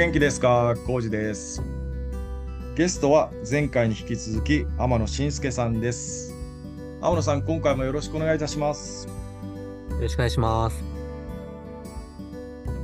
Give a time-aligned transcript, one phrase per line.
[0.00, 0.76] 元気ですか？
[0.86, 1.62] 浩二です。
[2.74, 6.34] ゲストは前回に引き続き天野信介さんです。
[7.02, 9.06] 天野さん、今回もよろしくお願いいたします。
[9.06, 10.82] よろしくお願いします。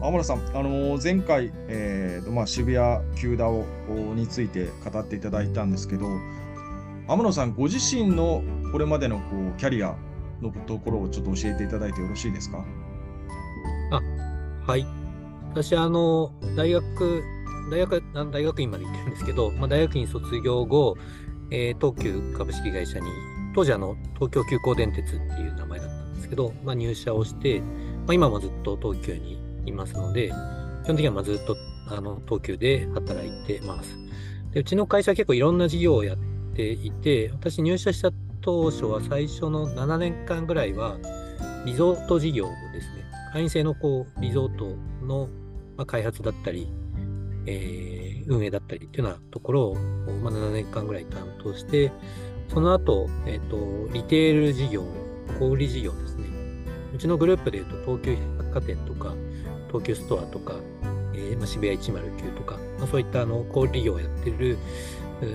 [0.00, 3.66] 天野さん、あの前回、えーとまあ、渋谷九ダオ
[4.14, 6.06] について語っていただいたんですけど、
[7.08, 9.94] 天野さんご自身のこれまでのこうキャリア
[10.40, 12.64] のところをちょっと教えていただいてよろしいですか？
[14.66, 15.01] はい。
[15.52, 17.22] 私、あの、大学、
[17.70, 18.02] 大学、
[18.32, 20.96] 大学院まで行ってるんですけど、まあ、大学院卒業後、
[21.50, 23.06] えー東急株式会社に、
[23.54, 27.66] 当時あの、東京急行電鉄っていう名前だったんですけど、まあ、入社をして、ま
[28.08, 30.32] あ、今もずっと東急にいますので、
[30.84, 31.56] 基本的にはまずっと
[31.88, 33.96] あの東急で働いてます。
[34.52, 36.16] でうちの会社は結構いろんな事業をやっ
[36.54, 40.96] ていて、私入社した当初は最初の7年間ぐらいは、
[41.64, 43.04] リゾート事業ですね。
[43.32, 45.28] 会員制のこうリゾートの、
[45.76, 46.72] まあ、開発だったり、
[47.46, 47.92] えー
[48.26, 49.74] 運営だったりっていうようなところを、
[50.22, 51.92] まあ、7年間ぐらい担当して、
[52.48, 54.84] その後、えっ、と、リテール事業、
[55.38, 56.26] 小売事業ですね。
[56.94, 59.14] うちのグループでいうと、東急百貨店とか、
[59.68, 60.56] 東急ストアとか、
[61.14, 64.58] えーまあ、渋谷109とか、まあ、そういったあの小売業をやってる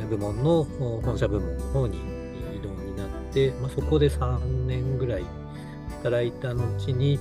[0.09, 0.63] 部門の
[1.01, 1.97] 本社部門の方に
[2.55, 5.25] 移動になって、まあ、そこで3年ぐらい
[6.03, 7.19] 働いた後に、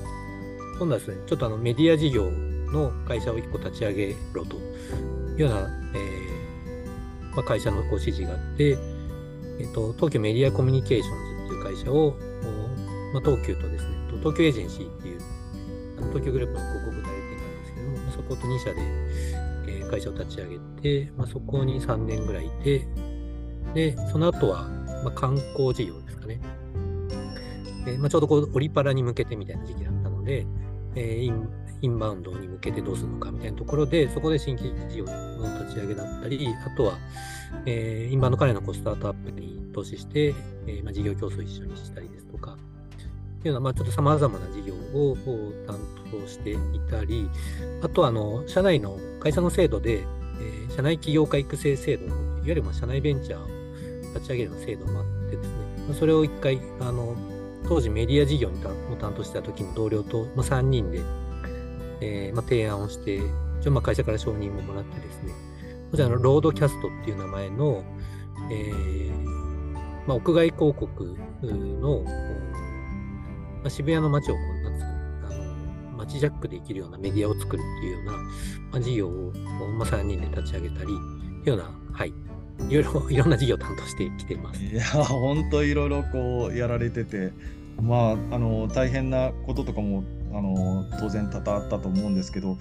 [0.78, 2.31] 今度はですね、ちょっとあのメディア事業
[2.72, 8.78] の会社を1個立ち上げろというような、えーまあ、会社のご指示があって、
[9.61, 12.17] えっと、東急メディアコミュニケーションズっていう会社を、
[13.12, 15.20] まあ、東急とですね、東急エージェンシーっていう、
[16.09, 18.81] 東急グループの広告代理店なんですけども、そこと2社で、
[19.69, 22.89] えー会社を立ち上げて、まあ、そこに3年ぐらいいて、
[23.75, 24.69] で、その後は、
[25.05, 26.41] ま、観光事業ですかね。
[27.87, 30.44] えーま、ちょうどこうオリパラに向けてみたいな時期だったので、
[30.97, 36.98] えーインバウンドに向けてどうするのかみたいなところで、そこで新規事業の立ち上げだったり、あとは、
[37.64, 40.34] えーインバウンド関連のこうスタートアップに投資して、
[40.66, 42.56] えーまあ、事業競争を一緒にしたりですとか、っ
[43.42, 45.16] ていうような、まあ、ちょっと様々な事業を
[45.66, 45.78] 担
[46.10, 46.56] 当してい
[46.91, 47.28] たり、
[47.82, 50.03] あとはあの社内の会社の制度で、
[50.41, 55.54] えー社内起業家育成制度、いわゆるまあ社内ベンチャーを立ち上げるような制度もあってですね、
[55.88, 57.16] まあそれを一回、あの
[57.69, 61.00] 当時メディア事業にたを担当してた時の同僚と、まあ、3人で、
[62.01, 63.21] えーまあ、提案をして、
[63.61, 65.33] 一応まあ会社から承認ももらってですね、
[65.91, 67.84] こちらのロードキャストっていう名前の、
[68.51, 69.37] えー
[70.07, 72.03] まあ、屋外広告の、
[73.61, 78.23] まあ、渋谷の街をこう、なんですかね、あの街ジャックできるようなメディアを作るっていうような、ま
[78.75, 79.33] あ、事業を、
[79.78, 80.95] まあ、3人で立ち上げたり、い
[81.47, 82.13] うような、はい、
[82.69, 84.63] いろいろ、いろんな事業を担当してきてます。
[84.63, 87.33] いやー、本当いろいろこうやられてて、
[87.81, 92.56] まあ、あの大変なこととかもあの当然多々あったと思うんですけど、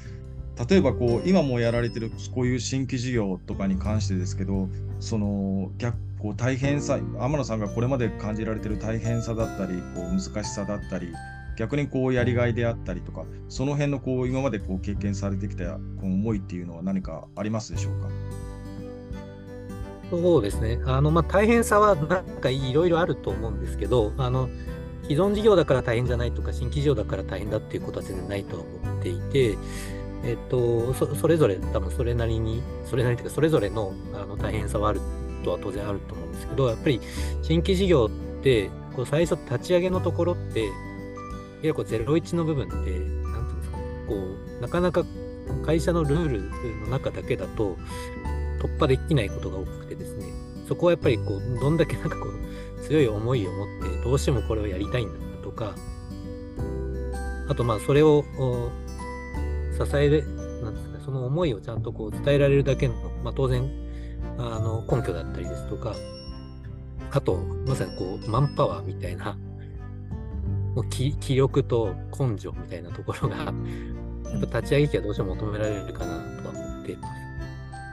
[0.69, 11.13] 例えばこう今もやられてるこういう新規事業とかに関してですけど、その逆こう大変さ、天野さんがこれまで感じられてる大変さだったり、こう難しさだったり、
[11.57, 18.09] 逆にこうやりがいであったりとか、その辺のこう今までこう経験されてきたこう思いっていうのは何かありますでしょうか？
[20.11, 20.79] そうですね。
[20.85, 24.49] あの、まあ、大変さはなんかいろいろあると思うんですけど、あの、
[25.07, 29.57] 既存事業だから大変じゃないとか、新規事業だから大変だっていうことは全然ないとは思っていて、
[30.23, 34.99] えっと、そそれぞれ多分それなりに、それなりというか、それぞれのあの大変さはある
[35.43, 36.99] とは当然あると思うんですけど、やっぱり
[37.43, 40.73] 新規事業って、こう最初立ち上げのところって、いわ
[41.61, 43.77] ゆるこう01の部分って、なんていうんですか、
[44.07, 44.15] こ
[44.59, 45.05] う、なかなか
[45.65, 47.77] 会社のルールの中だけだと、
[48.59, 50.25] 突破できないことが多くてですね、
[50.67, 55.73] そこはやっぱりこう、どんだけなんかこう、強い思いを持って、どうしてもこれをやりたいんだとか、
[57.49, 58.71] あとまあ、それをお
[59.83, 60.23] 支える、
[60.63, 62.93] なんですかね、その思いをちゃんとこう伝えられるだけの、
[63.23, 63.67] まあ当然、
[64.37, 65.95] あの、根拠だったりですとか、
[67.11, 69.35] あと、まさにこう、マンパワーみたいな、
[70.75, 73.53] もう気気力と根性みたいなところが、やっ
[74.51, 77.24] ぱ立ち上げ機はどうしても求められるかなとは思っています。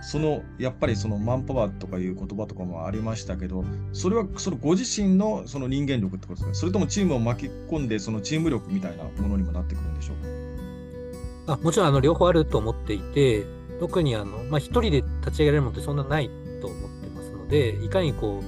[0.02, 11.54] そのやっぱりそのマンパワーとかいう言葉とかもありましたけど、それはそのご自身のその人間力ってことですかそれともチームを巻き込んで、そのチーム力みたいなものにもなってくるんでしょうか？
[11.54, 13.46] あもちろんあの両方あると思っていて、
[13.81, 18.43] 特にあの、まあ、一人で立ち上げられるものってそんなないと思ってますので、いかにこ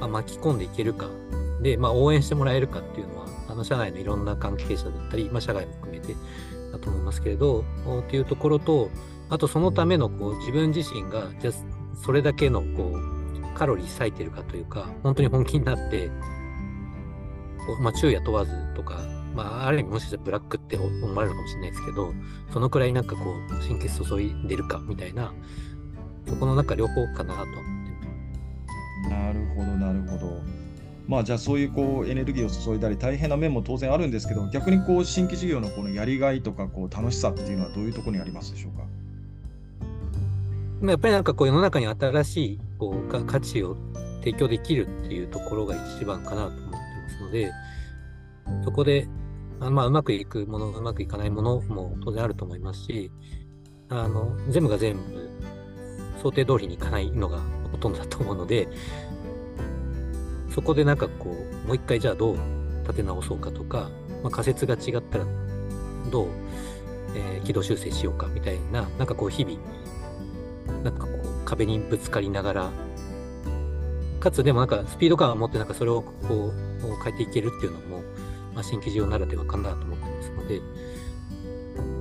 [0.00, 1.08] う、あ巻き込んでいけるか、
[1.62, 6.14] で、まあ、応援してもらえるかっていうのは、あの社内のいろんな関係者だったり、まあ、社外も含めて
[6.72, 8.90] だと思いますけれど、おっていうところと、
[9.28, 11.50] あとそのためのこう自分自身が、じゃ
[12.04, 16.10] それだけのこうカロリー割いてるかというか、本当に本気になって、
[17.80, 19.00] まあ、昼夜問わずとか、
[19.34, 20.84] まあ、ある意味もしかしたらブラックって思
[21.14, 22.12] われるかもしれないですけど、
[22.52, 25.32] そのくらいなんかこう、神経注いでるかみたいな、
[26.26, 27.46] そこの中両方かなと
[29.08, 30.40] なるほど、なるほど。
[31.06, 38.82] まあじゃあそういうこうエネルギーを注いだり大変な面も当然あるんですけど逆にこう新規事業のこのやりがいとかこう楽しさっていうのはどういうところにありますでしょうか？
[40.82, 43.76] やっぱりなんかこう世の中に新しいこう価値を
[44.20, 46.72] 提供できるっていうところが一番かなと思ってま
[47.10, 47.52] すので
[48.64, 49.08] そこで
[49.58, 53.10] まあうまくいくものうまくいかないものも当然あると思いますし
[53.88, 55.30] あの全部が全部
[56.22, 57.40] 想定通りにいかないのが
[57.70, 58.68] ほとんどだと思うので
[60.56, 62.36] そこでなんかこう、もう一回じゃあどう
[62.84, 63.90] 立て直そうかとか、
[64.22, 65.26] まあ、仮説が違ったら
[66.10, 66.28] どう、
[67.14, 69.58] えー、軌道修正しようかみたいな、なんかこう日々、
[70.86, 72.70] なんかこう壁にぶつかりながら、
[74.20, 78.02] かつでもなんかスピード感を持ってなんかそれをこう変えていけるっていうのも、
[78.54, 80.60] まあ、新規事業ならではかなと思ってますので、や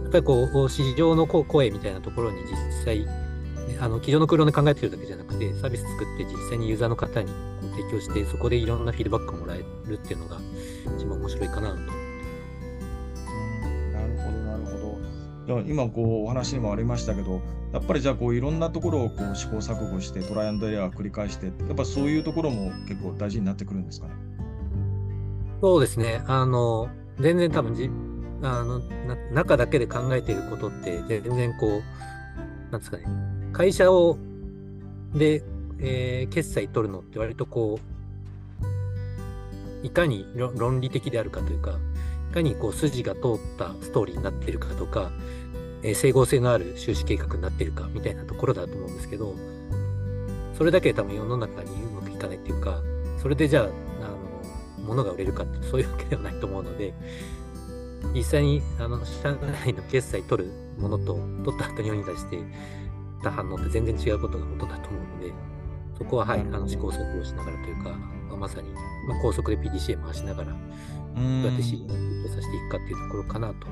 [0.09, 3.07] っぱりこう市場の声みたいなところに実際、
[3.79, 7.31] あの、机上の空論で考えてるだけじゃなくて、サービス作って実際にユーザーの方に
[7.71, 10.37] 提供して、そこでいろんなフィードバックをもらえるっていうのが
[10.95, 12.04] 一番面白いかなと。
[15.67, 17.41] 今こうお話にもありましたけど、
[17.73, 24.13] やっぱりじゃあこういろんなところをこう試行錯誤してトライアンドエラー繰り返して、やっぱそういうところも結構大事になってくるんですかね？
[25.61, 26.23] そうですね。
[26.27, 26.89] あの
[27.19, 27.89] 全然多分じ
[28.41, 28.79] あの
[29.31, 33.05] 中だけで考えていることって全然こうなんですかね
[33.53, 34.17] 会社を
[35.13, 35.43] で
[35.77, 37.79] えー、決済取るのって割とこ
[39.83, 41.73] う、いかに論理的であるかというか、い
[42.35, 43.21] かにこう筋が通っ
[43.57, 45.11] たストーリーになってるかとか、
[45.83, 49.33] えー、整合性のある収支計画になってるかみたいなところだと思うんですけど、
[50.57, 52.81] それだけで多分世の中にうまくいかないっていうか、
[53.21, 56.93] それでじゃあ、あの、物が売れるかってそういうわけではないと思うので、
[58.13, 62.37] 実際に、あの、社内の決済取るものと、取った後に世に出して
[63.23, 65.33] た反応って全然違うことがほとだと思うので、
[65.97, 67.89] そこは、はい、あの試行錯誤しながらというか、
[68.27, 68.69] まあ、まさに、
[69.07, 70.55] まあ、高速で PDCA 回しながら、
[71.15, 71.87] どうやって C に
[72.29, 73.67] させていくかっていうところかなと。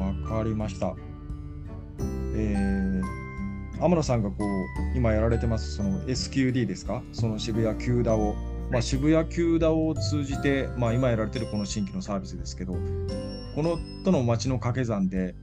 [0.00, 0.94] わかりました。
[2.34, 7.02] えー、天野さんがこう今やられてますその SQD ですか？
[7.12, 8.34] その渋谷急ダを、
[8.70, 12.78] まあ、渋谷急ダを通じて、まあ、今やられてるこの新規のサービスですけどこ
[13.62, 15.34] のとの街の掛け算で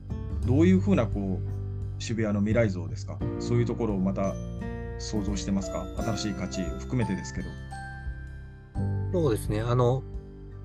[0.45, 3.19] どういうふうなこう渋谷の未来像ですか？
[3.39, 4.33] そういうところをまた
[4.97, 5.85] 想像してますか？
[5.97, 7.47] 新しい価値含めてですけど。
[9.13, 9.61] そうですね。
[9.61, 10.03] あの、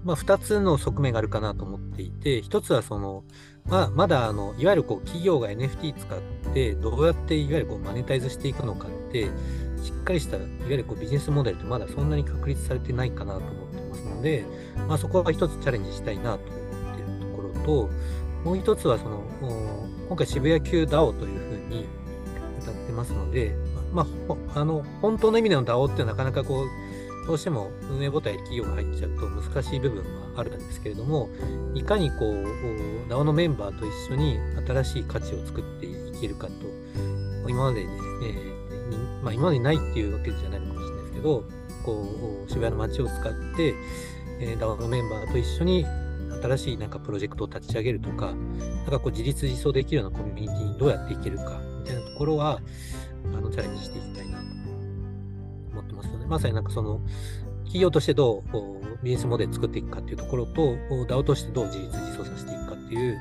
[0.05, 3.25] まあ、2つの側面があるかなと思っていて、1つはその、
[3.67, 6.21] まあ、まだあのいわゆるこう企業が NFT 使っ
[6.53, 9.27] てどうやっていわゆるこうマネタイズしていくのかって
[9.83, 14.45] しっかりしたいわゆるこうビジネスモデルってまだそんなに確立されてないかなと思ってますので、
[14.89, 17.91] まあ、そこは一つチャレンジしたいなと思っているところと
[18.45, 19.23] もう一つはその
[20.09, 21.87] 今回渋谷級 DAO というふうに
[22.61, 23.55] 歌ってますので、
[23.93, 24.07] ま
[24.55, 26.92] あ、あの本当の意味での DAO ってなかなかこう
[27.27, 30.03] どうしても運営母体企業が入っちゃうと難しい部分
[30.35, 31.29] はあるんですけれども
[31.75, 36.53] いかにこう DAO のメンバーと一緒に新しい価値を作っていけるかと
[37.49, 41.45] 今までに、えー、まあ、今までにないっていうわけじゃないのかもしれないですけど
[41.85, 43.75] こう渋谷の街を使って、
[44.41, 45.87] えー、DAO のメンバーと一緒に
[46.43, 52.61] 新しいなんかプロジェクトを立ち上げるとか、なんかこう自立自走できるようなコミュニティにどうやっていけるかみたいなところは、
[53.33, 54.62] あのチャレンジしていきたいなと。
[56.03, 57.01] ますので、まさになんかその
[57.65, 63.19] 企業としてどうビジネスモデル作っていくかっていうところと、DAO としてどう自立自走させていくかっていう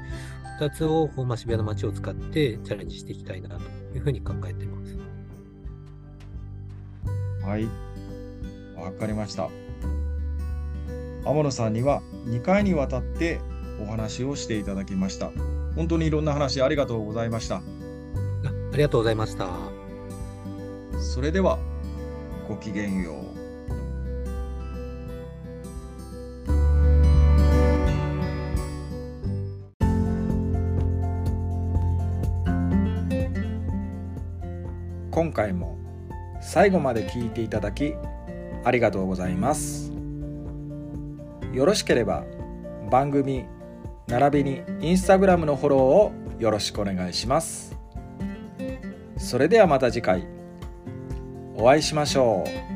[0.59, 3.61] 2つを、まあ、渋谷の街を使ってチャレンジしていきたいなと
[3.95, 4.97] いうふうに考えています。
[7.43, 7.65] はい、
[8.75, 9.50] わかりました。
[11.25, 13.39] 天野さんには2回にわたって
[13.81, 15.31] お話をしていただきました。
[15.75, 17.57] 本当にいろんな話ありがとうございました。
[17.57, 17.61] あ
[18.77, 19.50] りがとうございました。
[21.00, 21.57] それでは
[22.51, 23.15] ごきげんよう。
[35.12, 35.77] 今回も
[36.41, 37.93] 最後まで聞いていただき
[38.65, 39.93] ありがとうございます。
[41.53, 42.25] よろしければ
[42.89, 43.46] 番組
[44.08, 47.77] 並びにインスタグラムのフォローをよろしくお願いします。
[49.15, 50.40] それではまた次回
[51.62, 52.70] お会いしましょう。